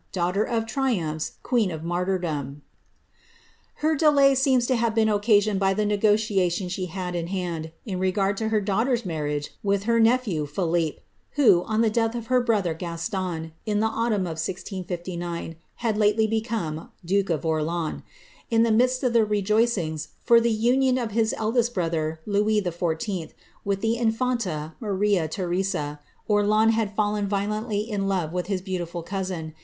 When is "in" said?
7.13-7.27, 7.85-7.99, 13.67-13.79, 18.49-18.63, 27.81-28.07